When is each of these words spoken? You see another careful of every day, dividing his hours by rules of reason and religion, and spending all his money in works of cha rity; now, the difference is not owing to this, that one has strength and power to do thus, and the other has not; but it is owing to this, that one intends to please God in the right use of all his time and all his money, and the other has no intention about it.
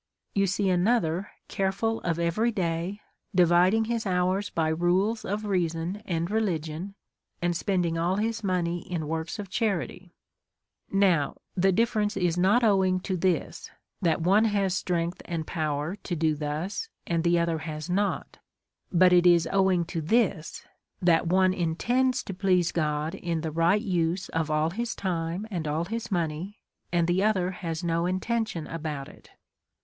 You 0.33 0.47
see 0.47 0.67
another 0.67 1.29
careful 1.47 2.01
of 2.01 2.17
every 2.17 2.51
day, 2.51 3.01
dividing 3.35 3.85
his 3.85 4.07
hours 4.07 4.49
by 4.49 4.69
rules 4.69 5.23
of 5.23 5.45
reason 5.45 6.01
and 6.07 6.31
religion, 6.31 6.95
and 7.39 7.55
spending 7.55 7.99
all 7.99 8.15
his 8.15 8.43
money 8.43 8.79
in 8.91 9.07
works 9.07 9.37
of 9.37 9.47
cha 9.47 9.65
rity; 9.67 10.09
now, 10.89 11.37
the 11.55 11.71
difference 11.71 12.17
is 12.17 12.35
not 12.35 12.63
owing 12.63 12.99
to 13.01 13.15
this, 13.15 13.69
that 14.01 14.21
one 14.21 14.45
has 14.45 14.75
strength 14.75 15.21
and 15.25 15.45
power 15.45 15.95
to 15.97 16.15
do 16.15 16.33
thus, 16.33 16.89
and 17.05 17.23
the 17.23 17.37
other 17.37 17.59
has 17.59 17.87
not; 17.87 18.39
but 18.91 19.13
it 19.13 19.27
is 19.27 19.47
owing 19.51 19.85
to 19.85 20.01
this, 20.01 20.65
that 20.99 21.27
one 21.27 21.53
intends 21.53 22.23
to 22.23 22.33
please 22.33 22.71
God 22.71 23.13
in 23.13 23.41
the 23.41 23.51
right 23.51 23.83
use 23.83 24.29
of 24.29 24.49
all 24.49 24.71
his 24.71 24.95
time 24.95 25.45
and 25.51 25.67
all 25.67 25.85
his 25.85 26.09
money, 26.09 26.57
and 26.91 27.07
the 27.07 27.23
other 27.23 27.51
has 27.51 27.83
no 27.83 28.07
intention 28.07 28.65
about 28.65 29.07
it. 29.07 29.29